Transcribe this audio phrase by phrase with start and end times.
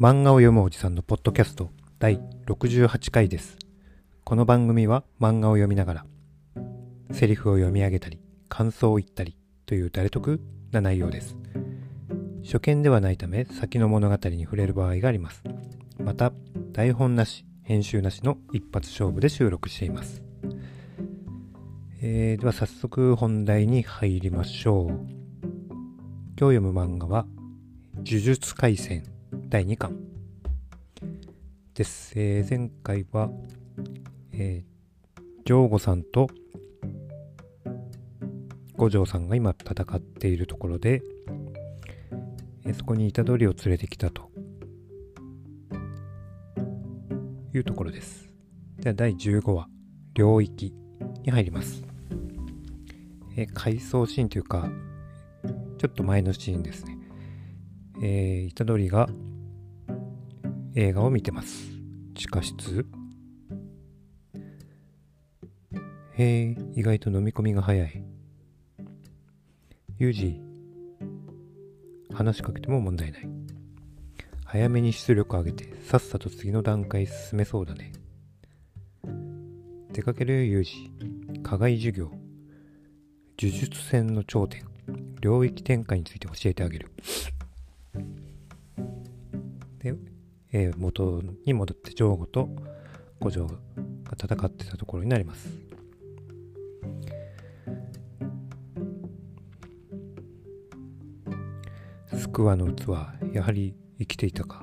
[0.00, 1.68] 漫画を読むおじさんのポッドキャスト
[1.98, 3.58] 第68回です。
[4.24, 6.06] この番組は漫画を読みながら
[7.10, 8.18] セリフを読み上げたり
[8.48, 9.36] 感想を言ったり
[9.66, 10.40] という誰得
[10.72, 11.36] な内容です。
[12.42, 15.42] 初見ではないため先の物語に触れる場合があります。
[15.98, 16.32] また
[16.72, 20.22] 台本なし編集なしの一発勝負で収録しています。
[22.00, 24.86] えーでは早速本題に入りましょう。
[24.88, 27.26] 今日読む漫画は
[27.96, 29.96] 呪術廻戦第2巻
[31.74, 32.12] です。
[32.16, 33.30] えー前回は、
[34.32, 36.28] えー、ジョーゴさんと
[38.76, 41.02] 五条さんが今戦っているところで、
[42.64, 44.30] えーそこに虎杖を連れてきたと
[47.54, 48.28] いうところです。
[48.78, 49.68] では第15話、
[50.14, 50.74] 領域
[51.22, 51.84] に入ります。
[53.36, 54.68] えー回想シーンというか、
[55.78, 56.99] ちょっと前のシーンですね。
[58.02, 59.08] えー、虎杖が
[60.74, 61.68] 映画を見てます。
[62.14, 62.86] 地下室
[66.16, 68.04] へえ、意外と飲み込みが早い。
[69.98, 70.40] ユージ、
[72.14, 73.28] 話しかけても問題ない。
[74.44, 77.92] 早めに出力上げて、さっさと次の段階進めそうだね。
[79.92, 80.90] 出かけるよ、ユージ。
[81.42, 82.10] 課外授業。
[83.38, 84.64] 呪術戦の頂点。
[85.20, 86.90] 領域展開について教えてあげる。
[89.80, 89.94] で、
[90.52, 92.48] えー元に戻ってジョーゴと
[93.18, 93.56] 五条が
[94.12, 95.48] 戦ってたところになります。
[102.14, 102.88] スクワの器、
[103.32, 104.62] やはり生きていたか。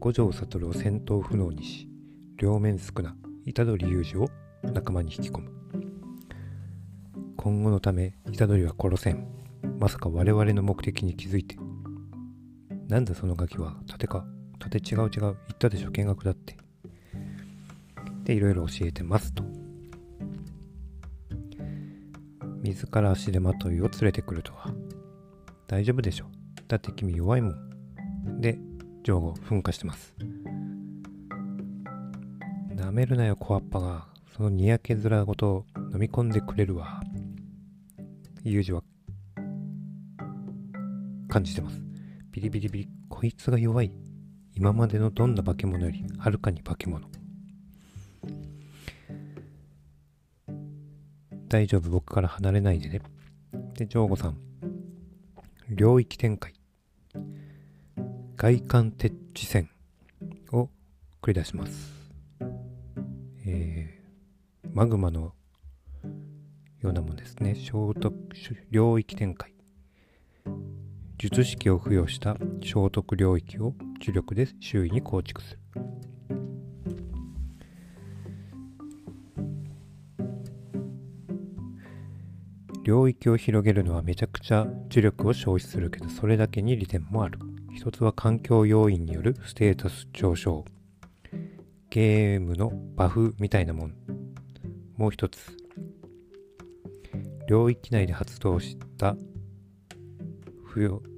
[0.00, 1.88] 五条悟を戦闘不能にし、
[2.36, 3.14] 両面少な、
[3.54, 4.28] 虎杖裕二を
[4.62, 5.50] 仲間に引き込む。
[7.36, 9.26] 今後のため、虎杖は殺せん。
[9.78, 11.56] まさか我々の目的に気づいて。
[12.88, 14.26] なんだそのガキは、盾か？
[14.58, 15.08] 盾違う違う。
[15.20, 16.56] 言ったでしょ、見学だって。
[18.24, 19.44] で、いろいろ教えてますと。
[22.62, 24.72] 自ら足でまといを連れてくるとは。
[25.66, 26.26] 大丈夫でしょ？
[26.68, 28.40] だって君弱いもん。
[28.40, 28.58] で、
[29.02, 30.14] 上後噴火してます。
[32.74, 34.08] なめるなよ、小っぱが。
[34.36, 37.02] そのにやけ面ごと飲み込んでくれるわ。
[38.42, 38.82] ユージは
[41.28, 41.82] 感じてます。
[42.34, 43.92] ビリビリビリ、こいつが弱い。
[44.56, 47.06] 今までのどんな化け物よりはるかに化け物。
[51.46, 53.02] 大丈夫、僕から離れないでね。
[53.74, 54.36] で、ジョーゴさん。
[55.68, 56.54] 領域展開。
[58.36, 59.70] 外観鉄地線
[60.50, 60.68] を
[61.22, 61.92] 繰り出します。
[63.46, 65.34] えー、マグマの
[66.80, 67.54] ようなものですね。
[67.54, 68.12] 聖徳
[68.72, 69.53] 領域展開。
[71.24, 75.58] 術式を付与した聖徳領域を呪力で周囲に構築する。
[82.82, 87.38] 領域を広げるのはめちゃくちゃ呪力を消費するけどそれだけに利点もある。
[87.74, 90.66] 一つは環境要因によるステータス上昇。
[91.88, 93.94] ゲームのバフみたいなもん。
[94.98, 95.56] もう一つ。
[97.48, 99.16] 領域内で発動した
[100.68, 101.13] 付与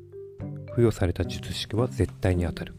[0.77, 2.75] 付与された術式は絶対に当たる。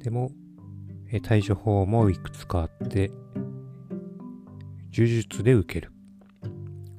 [0.00, 0.30] でも、
[1.22, 3.10] 対処法もいくつかあって、
[4.92, 5.92] 呪術で受ける。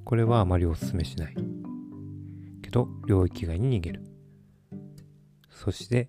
[0.03, 1.35] これはあまりお勧めしない。
[2.63, 4.03] けど、領域外に逃げる。
[5.51, 6.07] そして、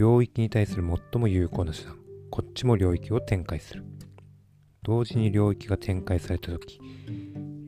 [0.00, 1.94] 領域に対する最も有効な手段。
[2.30, 3.84] こっちも領域を展開する。
[4.82, 6.80] 同時に領域が展開されたとき、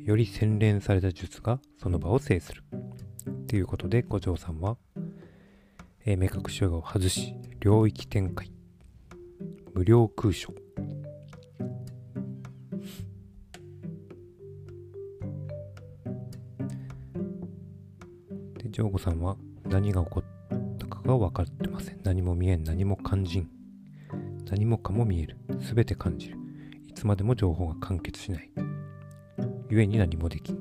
[0.02, 2.62] より洗練された術がその場を制する。
[3.48, 4.78] ということで、五条さんは、
[6.06, 8.50] えー目隠しを外し、領域展開。
[9.74, 10.54] 無料空所。
[18.56, 19.36] で、ジョーゴさんは
[19.68, 20.42] 何が起こっ
[21.04, 22.00] が分かってません。
[22.02, 23.48] 何も見えん、何も感じん。
[24.50, 25.36] 何もかも見える。
[25.60, 26.38] すべて感じる。
[26.86, 28.50] いつまでも情報が完結しない。
[29.68, 30.58] 故に何もできん。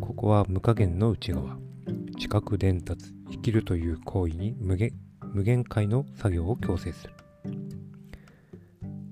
[0.00, 1.58] ここは無加減の内側。
[2.18, 4.92] 知覚伝達、生きるという行為に無限
[5.34, 7.12] 無限界の作業を強制する。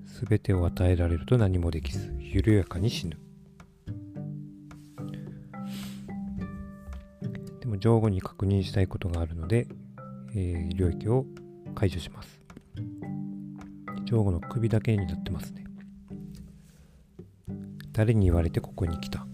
[0.07, 3.19] すべてを与えられると何もできず、緩やかに死ぬ。
[7.75, 9.67] も上後に確認したいことがあるので、
[10.35, 11.27] えー、領域を
[11.75, 12.41] 解除します。
[14.05, 15.65] 上後の首だけになってますね。
[17.93, 19.27] 誰に言われてここに来た？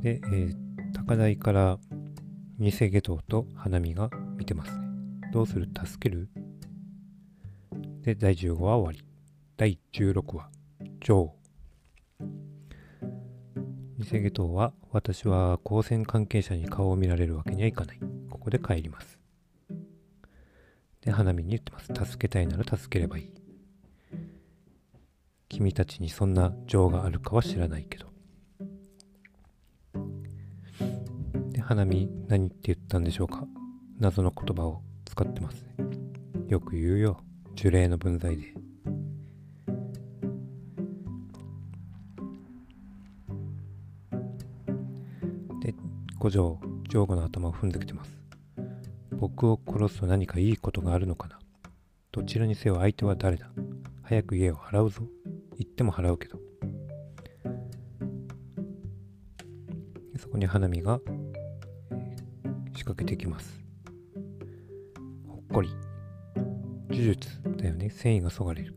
[0.00, 0.54] で、えー、
[0.94, 1.78] 高台から
[2.58, 4.86] 偽下等と花見が見てますね。
[5.32, 5.68] どうする？
[5.84, 6.28] 助ける？
[8.02, 9.06] で、第15話終わり。
[9.56, 10.48] 第16話、
[11.00, 11.32] 女
[14.06, 17.98] 偽下等は、私は光線関係者に顔を見られるわけにはいかない。
[18.30, 19.18] ここで帰ります。
[21.00, 21.86] で、花見に言ってます。
[21.86, 23.32] 助けたいなら助ければいい。
[25.48, 28.06] 君たちにそんな情があるかは知らないけど。
[31.50, 33.44] で、花見何って言ったんでしょうか
[33.98, 35.66] 謎の言葉を使ってます。
[36.46, 37.18] よく言うよ。
[37.56, 38.36] 呪霊の分際。
[38.36, 38.54] で、
[46.26, 46.58] 五条、
[46.88, 48.10] 上後の頭を踏んできてます。
[49.12, 51.38] 僕を殺すと何かいいことがあるのかな？
[52.10, 53.48] どちらにせよ相手は誰だ？
[54.02, 55.02] 早く家を払うぞ。
[55.56, 56.40] 言っても払うけど。
[60.18, 60.98] そこに花見が
[62.74, 63.62] 仕掛けてきます。
[65.28, 65.68] ほっこり。
[66.90, 67.88] 呪術だよね。
[67.88, 68.74] 繊維がそがれる。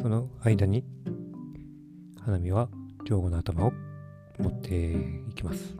[0.00, 0.84] その間に
[2.20, 2.68] 花見は
[3.04, 3.72] 上後の頭を
[4.42, 4.92] 持って
[5.30, 5.76] いきます。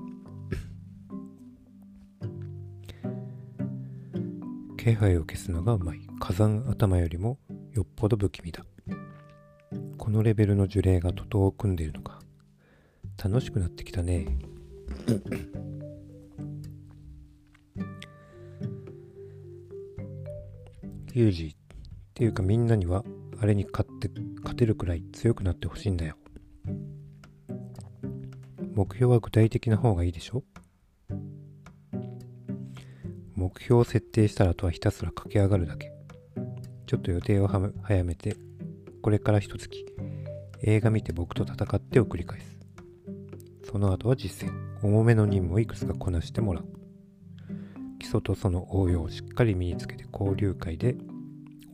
[4.76, 6.00] 気配を消すのがうまい。
[6.20, 7.38] 火山頭よりも
[7.72, 8.64] よっぽど不気味だ。
[9.96, 12.20] このレベルの呪霊が徒党を組んでいるのか。
[13.22, 14.26] 楽しくなってきたね。
[21.14, 21.54] ユージっ
[22.14, 23.04] ていうかみんなには
[23.40, 26.16] あれに勝って勝てるくらい強くなってほしいんだよ。
[28.74, 30.42] 目標は具体的な方がいいでしょ？
[33.34, 35.92] 目標を設定したらとはひたすら駆け上がるだけ。
[36.86, 38.36] ちょっと予定を早めて、
[39.02, 39.84] これから一月、
[40.62, 42.58] 映画見て僕と戦ってを繰り返す。
[43.64, 44.52] その後は実践、
[44.82, 46.64] 重めの任務をいくつかこなしてもらう。
[47.98, 50.96] 基礎とその応用をしっかり身につけて交流会で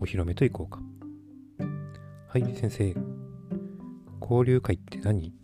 [0.01, 0.81] お披露目といこうか。
[2.29, 2.95] はい、先生。
[4.21, 5.38] 交流会って何？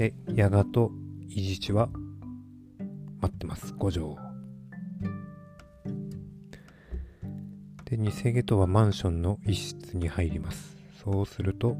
[0.00, 0.92] で、ヤガと
[1.28, 1.90] イジチは
[3.20, 3.74] 待ってます。
[3.76, 4.16] 五条。
[7.84, 10.74] で、偽ゲトはマンションの一室に入ります。
[11.04, 11.76] そうすると、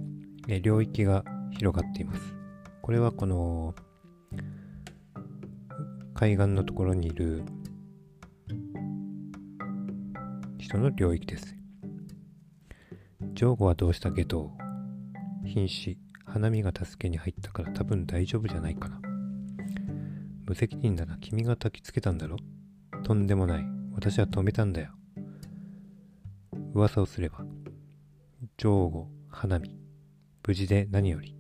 [0.49, 2.35] え領域が広がっています。
[2.83, 3.75] これはこの
[6.13, 7.43] 海岸のところにいる
[10.59, 11.57] 人の領域です。
[13.33, 14.51] ジョーゴはどうしたけど、
[15.47, 15.97] 瀕死、
[16.33, 19.01] 花見が助けに入ったから多分大丈夫じゃないかな。
[20.47, 21.19] 無責任だな。
[21.19, 22.37] 君が焚きつけたんだろ？
[23.05, 23.65] とんでもない。
[23.93, 24.93] 私は止めたんだよ。
[26.73, 27.45] 噂をすれば、
[28.57, 29.77] 上後、花見、
[30.47, 31.37] 無事で何より。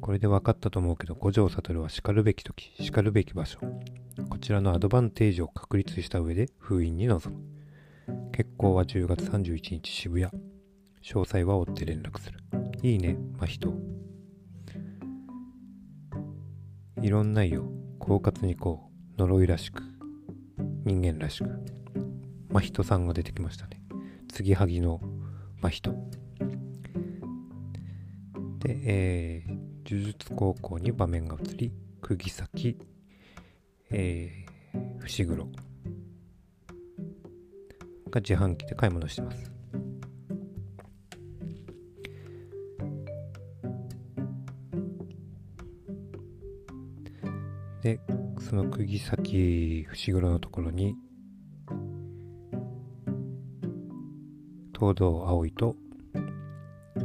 [0.00, 3.60] これで分かったと思うけど、五条悟は叱るべき時、叱るべき場所。
[4.28, 7.51] こちらのアドバンテージを確立した上で封印に臨む。
[8.32, 10.30] 結婚は10月31日渋谷。
[11.02, 12.38] 詳細は追って連絡する。
[12.82, 13.74] いいね、真人。
[17.02, 17.68] いろんなよ。
[18.00, 19.20] 狡猾にこう。
[19.20, 19.82] 呪いらしく。
[20.84, 21.50] 人間らしく。
[22.50, 23.82] 真人さんが出てきましたね。
[24.32, 25.00] 継ぎはぎの
[25.60, 25.92] 真人。
[28.60, 29.50] で、えー、
[29.94, 32.78] 呪術高校に場面が移り、釘先、
[33.90, 35.48] えー、伏黒
[38.12, 39.50] が自販機で買い物してます。
[47.82, 47.98] で
[48.38, 50.94] その釘先伏黒のところに
[54.72, 55.74] 東堂葵と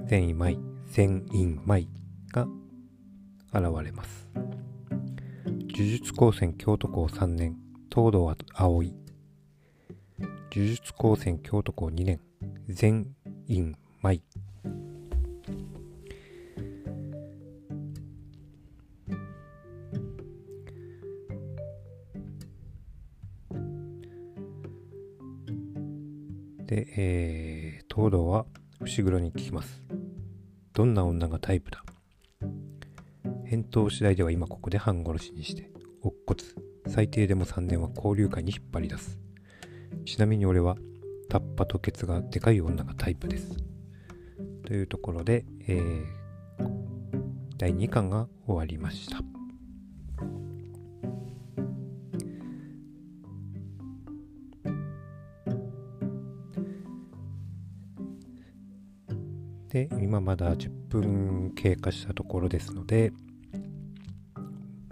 [0.05, 0.59] 善意舞
[0.91, 1.89] 善院舞
[2.31, 2.47] が
[3.51, 7.57] 現れます呪術高専京都校3年
[7.91, 8.93] 東堂葵
[10.57, 12.19] 呪術高専京都校2年
[12.67, 13.05] 善
[13.45, 14.23] 院舞
[26.65, 28.47] で、えー、東堂は
[28.83, 29.83] 伏黒に聞きます。
[30.73, 31.83] どんな女がタイプだ？
[33.45, 35.69] 返答次第では今ここで半殺しにして、
[36.01, 36.41] 乙骨、
[36.87, 39.26] 最低でも3年は交流会に引っ張り出す。
[40.07, 40.77] ちなみに俺は、
[41.27, 43.57] タッパとケツがでかい女がタイプです。
[44.65, 46.05] というところで、えー、
[47.57, 49.17] 第2巻が終わりました。
[59.67, 63.11] で、今まだ10分経過したところですので、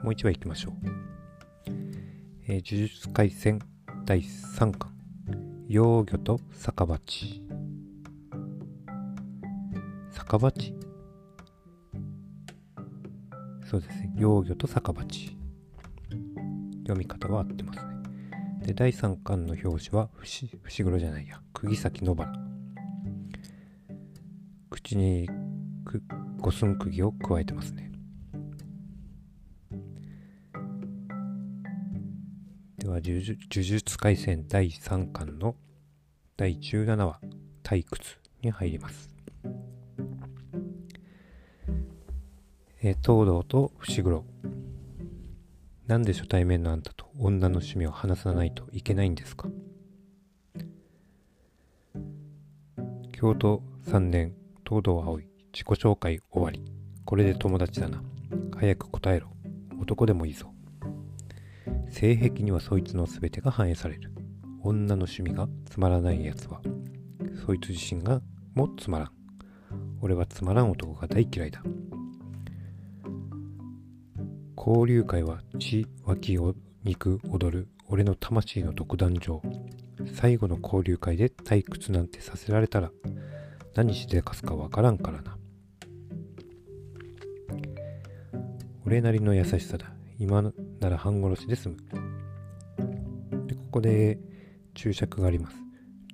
[0.03, 0.73] もう一話いきましょう。
[2.47, 3.59] えー、呪術廻戦
[4.03, 4.94] 第3巻、
[5.67, 7.41] 幼魚と酒鉢。
[10.11, 10.75] 酒鉢？
[13.65, 14.13] そうですね。
[14.15, 15.35] 幼魚と酒鉢。
[16.83, 17.85] 読み方は合ってますね。
[18.67, 22.31] で、第3巻の表紙は、伏黒じゃないや、釘崎野原。
[24.69, 25.27] 口に
[26.41, 27.84] 五寸釘を加えてますね。
[33.07, 33.21] 呪
[33.61, 35.55] 術廻戦第3巻の
[36.37, 37.19] 第17話、
[37.63, 39.09] 退屈に入ります。
[42.81, 44.25] え、東堂と伏黒。
[45.85, 49.49] なんで初対面のあんたと女の趣味を話さないといけないんですか？
[53.11, 54.33] 京都3年
[54.67, 56.65] 東堂葵自己紹介終わり。
[57.05, 58.01] これで友達だな。
[58.57, 59.29] 早く答えろ。
[59.79, 60.54] 男でもいいぞ。
[61.95, 64.11] 性癖にはそいつの全てが反映される。
[64.61, 66.59] 女の趣味がつまらないやつは
[67.45, 68.19] そいつ自身が
[68.53, 69.11] もつまらん。
[70.01, 71.63] 俺はつまらん男が大嫌いだ。
[74.57, 77.69] 交流会は血脇を肉踊る。
[77.87, 79.41] 俺の魂の独壇場。
[80.13, 82.91] 最後の交流会で退屈なんてさせられたら
[83.73, 85.37] 何しでかすかわからんからな。
[88.85, 89.93] 俺なりの優しさだ。
[90.19, 90.51] 今の
[90.85, 91.77] なら半殺しで済む。
[93.47, 94.19] で、ここで
[94.75, 95.57] 注釈があります。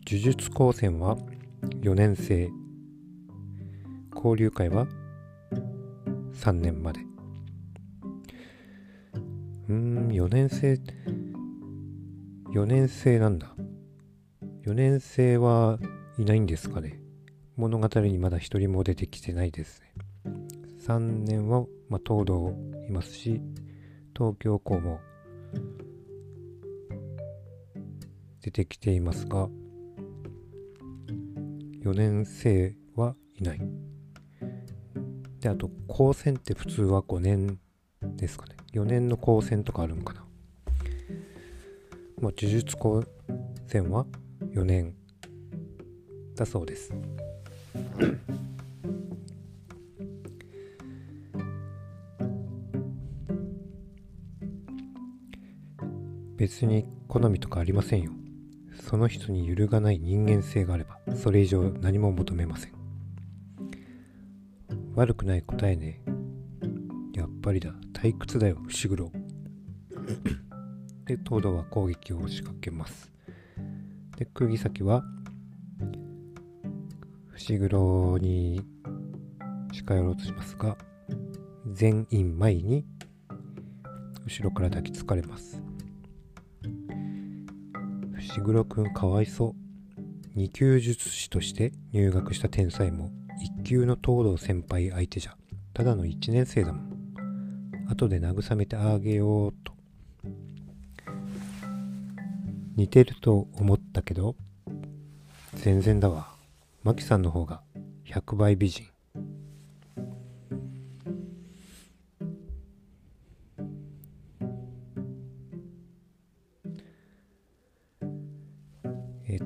[0.10, 1.18] 呪術高専は
[1.82, 2.50] 4年生。
[4.16, 4.88] 交流会は
[6.34, 7.02] 3年まで。
[9.68, 10.80] うん、4年生、
[12.54, 13.54] 4年生なんだ。
[14.66, 15.80] 4年生は
[16.18, 17.02] いないんですかね。
[17.58, 19.94] 物語にまだ一人も出てきてないですね。
[20.88, 22.54] 3年は、まあ、東堂
[22.88, 23.42] いますし、
[24.22, 25.02] 東京校も
[28.44, 29.48] 出てきていますが、
[31.84, 33.62] 4年生はいない。
[35.40, 37.58] で、あと、高専って普通は5年
[38.16, 38.58] ですかね。
[38.74, 40.20] 4年の高専とかあるのかな。
[42.20, 43.04] まあ、呪術高
[43.66, 44.06] 専は
[44.54, 44.94] 4年
[46.36, 46.94] だそうです。
[56.42, 58.12] 別に好みとかありませんよ。
[58.90, 62.72] その人に揺るがない人間性があれば、それ以上何も求めません。
[64.96, 66.02] 悪くない答えね。
[67.14, 69.12] やっぱりだ、退屈だよ、伏黒。
[71.06, 73.12] で、東堂は攻撃を仕掛けます。
[74.18, 75.04] で、釘先は、
[77.28, 78.66] 伏黒に
[79.72, 80.76] 近寄ろうとしますが、
[81.72, 82.84] 全員前に
[84.26, 85.62] 後ろから抱きつかれます。
[88.32, 89.56] 伏黒くんかわいそ
[90.38, 90.40] う。
[90.40, 93.12] 2級術師として入学した天才も
[93.60, 95.36] 1級の東堂先輩相手じゃ、
[95.74, 96.92] ただの1年生だもん。
[97.90, 99.74] 後で慰めてあげようと。
[102.78, 104.38] 似てると思ったけど、
[105.56, 106.30] 全然だわ。
[106.84, 107.62] マキさんの方が
[108.06, 108.91] 100倍美人。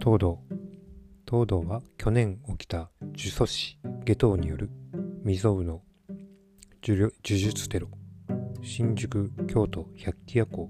[0.06, 0.40] 東堂。
[1.28, 4.70] 東堂は去年起きた呪詛師下等による
[5.24, 5.82] 未曾有の
[6.84, 7.88] 呪術テロ。
[8.62, 10.70] 新宿、京都、百鬼夜行。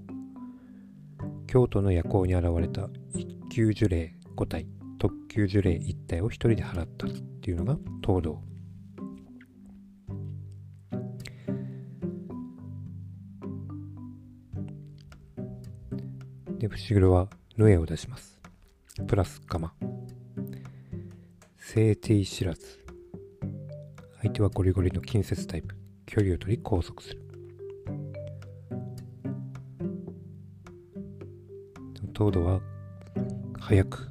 [1.46, 4.66] 京都の夜行に現れた一級呪霊5体。
[4.98, 8.40] 特級呪霊一体を一人で払ったっていうのが東堂
[16.58, 17.28] で伏黒は
[17.58, 18.35] ヌエを出します
[19.04, 19.74] プラスガマ
[21.58, 22.84] 聖帝知らず
[24.22, 25.74] 相手はゴリゴリの近接タイプ
[26.06, 27.26] 距離を取り拘束する
[32.14, 32.60] 東堂は
[33.60, 34.08] 早く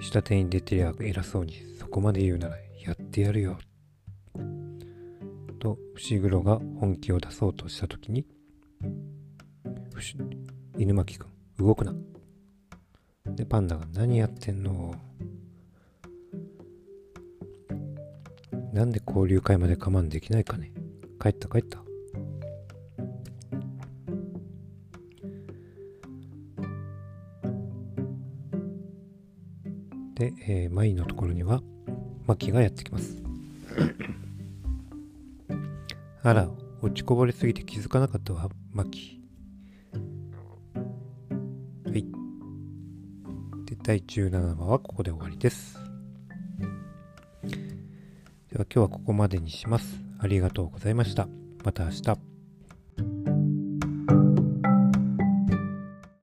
[0.00, 3.58] 下手に出てりゃ偉そうにそこまで言うならやってやるよ
[5.58, 8.24] と伏黒が本気を出そうとした時に
[10.78, 11.92] 犬巻くん動くな
[13.26, 14.94] でパンダが何やってんの
[18.72, 20.72] なんで交流会まで我慢できないかね？
[21.20, 21.78] 帰った帰った。
[30.14, 31.62] で、えー、マイのところには
[32.26, 33.22] マキがやってきます。
[36.22, 36.50] あら
[36.82, 39.22] 落ちこぼれすぎて気づかなかったわマキ
[41.86, 42.04] はい。
[43.64, 45.77] で第17話はここで終わりです。
[48.58, 50.00] では今日はここまでにします。
[50.18, 51.28] ありがとうございました。
[51.64, 52.27] また明日。